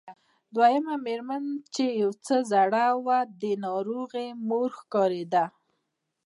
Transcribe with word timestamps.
دويمه 0.55 0.95
مېرمنه 1.05 1.51
چې 1.73 1.85
يو 2.01 2.11
څه 2.25 2.35
زړه 2.51 2.85
وه 3.05 3.19
د 3.41 3.43
ناروغې 3.65 4.27
مور 4.47 4.69
ښکارېده. 4.79 5.45